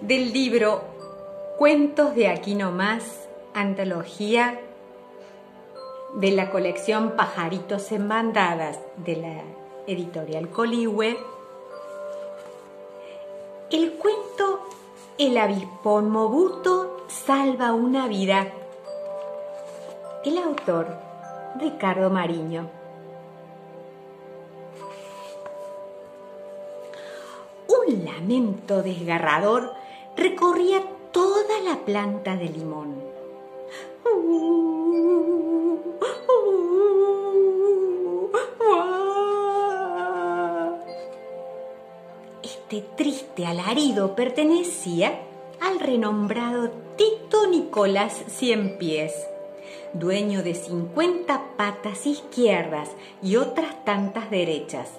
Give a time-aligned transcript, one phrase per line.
[0.00, 0.82] del libro
[1.56, 4.60] Cuentos de aquí no más, antología
[6.14, 9.42] de la colección Pajaritos en bandadas de la
[9.88, 11.18] editorial Coligüe.
[13.70, 14.60] El cuento
[15.18, 18.46] El avispón Mobuto salva una vida.
[20.24, 20.96] El autor
[21.58, 22.70] Ricardo Mariño.
[27.66, 29.77] Un lamento desgarrador
[30.18, 30.82] recorría
[31.12, 32.96] toda la planta de limón.
[42.42, 45.20] Este triste alarido pertenecía
[45.60, 49.12] al renombrado Tito Nicolás Cienpies,
[49.92, 52.90] dueño de 50 patas izquierdas
[53.22, 54.90] y otras tantas derechas.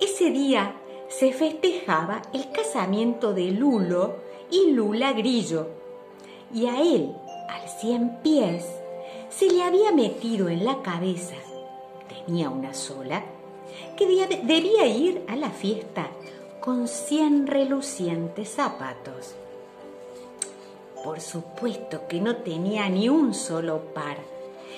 [0.00, 0.74] Ese día
[1.08, 4.16] se festejaba el casamiento de Lulo
[4.50, 5.68] y Lula Grillo,
[6.52, 7.14] y a él,
[7.48, 8.64] al cien pies,
[9.28, 11.34] se le había metido en la cabeza,
[12.08, 13.24] tenía una sola,
[13.96, 16.08] que debía ir a la fiesta
[16.60, 19.34] con cien relucientes zapatos.
[21.04, 24.16] Por supuesto que no tenía ni un solo par,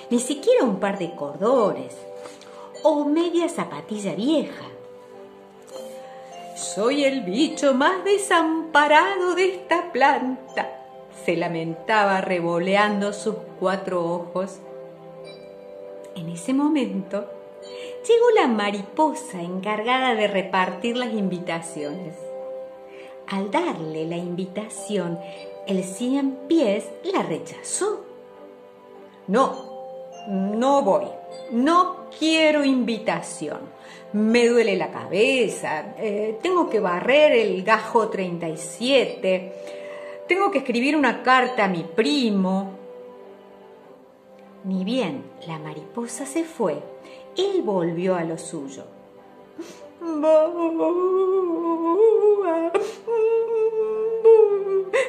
[0.09, 1.95] ni siquiera un par de cordores
[2.83, 4.65] o media zapatilla vieja.
[6.59, 10.69] Soy el bicho más desamparado de esta planta,
[11.23, 14.59] se lamentaba revoleando sus cuatro ojos.
[16.15, 17.29] En ese momento
[18.05, 22.15] llegó la mariposa encargada de repartir las invitaciones.
[23.27, 25.17] Al darle la invitación,
[25.65, 28.03] el cien pies la rechazó.
[29.27, 29.68] No,
[30.27, 31.05] no voy,
[31.51, 33.59] no quiero invitación.
[34.13, 39.53] Me duele la cabeza, eh, tengo que barrer el gajo 37,
[40.27, 42.71] tengo que escribir una carta a mi primo.
[44.63, 46.81] Ni bien la mariposa se fue,
[47.37, 48.85] él volvió a lo suyo.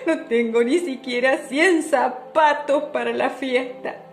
[0.07, 4.10] No tengo ni siquiera cien zapatos para la fiesta.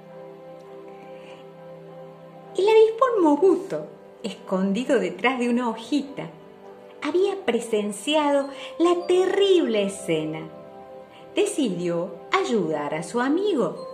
[2.57, 3.85] El avispón Mobuto,
[4.23, 6.31] escondido detrás de una hojita,
[7.03, 8.47] había presenciado
[8.79, 10.39] la terrible escena.
[11.35, 13.87] Decidió ayudar a su amigo.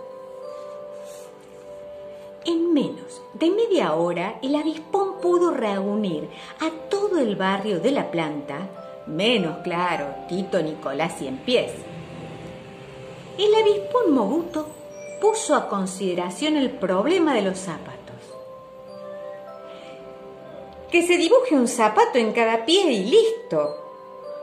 [2.46, 6.30] En menos de media hora, el avispón pudo reunir
[6.60, 8.70] a todo el barrio de la planta,
[9.06, 11.72] menos claro, Tito Nicolás y en pies.
[13.36, 14.68] El avispón Mobuto
[15.20, 18.03] puso a consideración el problema de los zapatos.
[20.90, 23.84] Que se dibuje un zapato en cada pie y listo,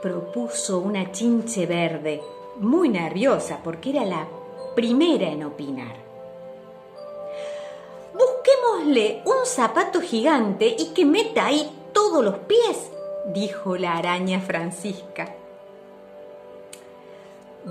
[0.02, 2.20] propuso una chinche verde,
[2.56, 4.28] muy nerviosa porque era la
[4.74, 5.96] primera en opinar.
[8.12, 12.90] Busquémosle un zapato gigante y que meta ahí todos los pies,
[13.32, 15.34] dijo la araña Francisca.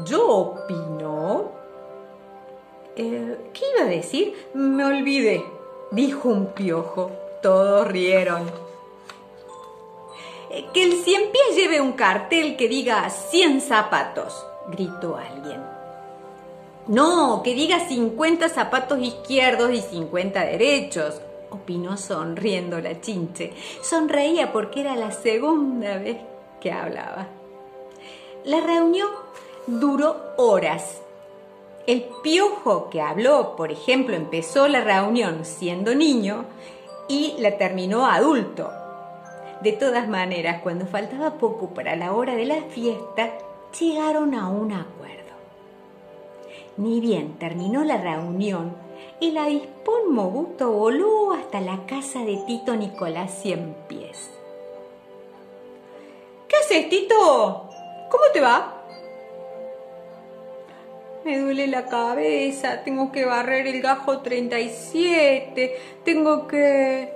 [0.06, 1.52] Yo opino...
[2.96, 4.34] Eh, ¿Qué iba a decir?
[4.54, 5.46] Me olvidé,
[5.92, 7.12] dijo un piojo.
[7.42, 8.52] Todos rieron.
[10.74, 15.62] Que el cien pies lleve un cartel que diga cien zapatos, gritó alguien.
[16.88, 23.54] No, que diga cincuenta zapatos izquierdos y cincuenta derechos, opinó sonriendo la chinche.
[23.82, 26.18] Sonreía porque era la segunda vez
[26.60, 27.28] que hablaba.
[28.44, 29.10] La reunión
[29.68, 31.02] duró horas.
[31.88, 36.46] El piojo que habló, por ejemplo, empezó la reunión siendo niño
[37.12, 38.72] y la terminó adulto,
[39.62, 43.34] de todas maneras, cuando faltaba poco para la hora de la fiesta,
[43.78, 45.34] llegaron a un acuerdo.
[46.78, 48.74] Ni bien terminó la reunión,
[49.20, 54.32] el avispón Mobuto voló hasta la casa de Tito Nicolás Cien Pies.
[56.48, 57.70] ¿Qué haces, Tito?
[58.10, 58.81] ¿Cómo te va?
[61.24, 67.14] Me duele la cabeza, tengo que barrer el gajo 37, tengo que...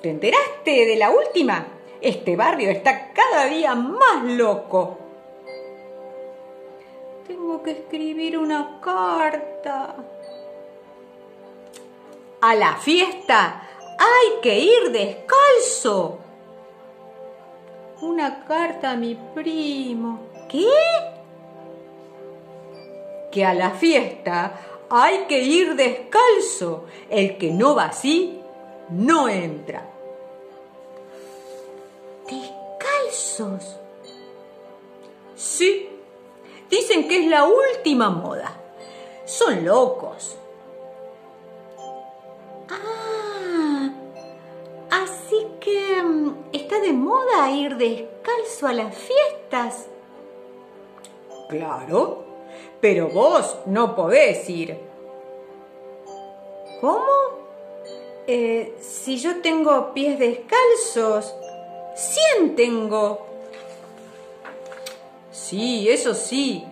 [0.00, 1.66] ¿Te enteraste de la última?
[2.00, 4.98] Este barrio está cada día más loco.
[7.26, 9.96] Tengo que escribir una carta.
[12.40, 13.62] A la fiesta
[13.98, 16.18] hay que ir descalzo.
[18.00, 20.20] Una carta a mi primo.
[20.48, 20.66] ¿Qué?
[23.30, 26.86] Que a la fiesta hay que ir descalzo.
[27.08, 28.40] El que no va así,
[28.90, 29.90] no entra.
[35.34, 35.88] Sí,
[36.68, 38.52] dicen que es la última moda.
[39.24, 40.36] Son locos.
[42.68, 43.90] Ah,
[44.90, 49.86] así que mm, está de moda ir descalzo a las fiestas.
[51.48, 52.29] Claro,
[52.80, 54.76] pero vos no podés ir.
[56.80, 57.04] ¿Cómo?
[58.26, 61.34] Eh, si yo tengo pies descalzos,
[61.96, 63.26] ¡cien tengo!
[65.30, 66.64] Sí, eso sí,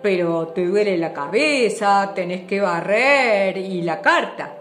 [0.00, 4.56] pero te duele la cabeza, tenés que barrer y la carta.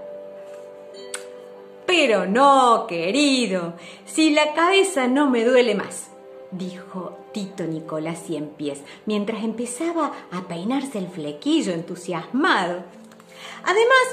[1.85, 3.73] Pero no, querido,
[4.05, 6.11] si la cabeza no me duele más,
[6.51, 12.83] dijo Tito Nicolás Cien Pies, mientras empezaba a peinarse el flequillo entusiasmado.
[13.63, 14.03] Además,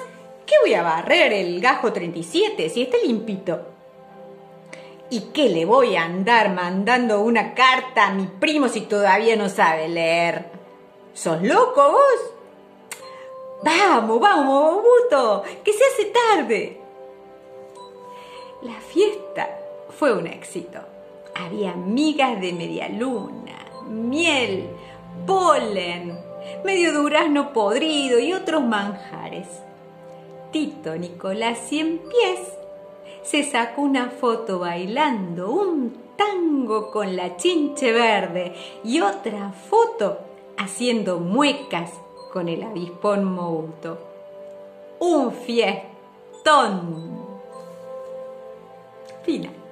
[0.47, 3.61] ¿qué voy a barrer el gajo 37 si está limpito?
[5.11, 9.49] ¿Y qué le voy a andar mandando una carta a mi primo si todavía no
[9.49, 10.51] sabe leer?
[11.15, 12.35] ¿Sos loco vos?
[13.63, 16.81] Vamos, vamos, Buto, que se hace tarde.
[18.63, 19.49] La fiesta
[19.99, 20.98] fue un éxito.
[21.39, 24.69] Había migas de media luna, miel,
[25.27, 26.19] polen,
[26.65, 29.47] medio durazno podrido y otros manjares.
[30.51, 32.41] Tito Nicolás Cien Pies
[33.23, 40.19] se sacó una foto bailando un tango con la chinche verde y otra foto
[40.57, 41.93] haciendo muecas
[42.33, 43.99] con el avispón mouto.
[44.99, 47.19] Un fiestón.
[49.23, 49.68] Final.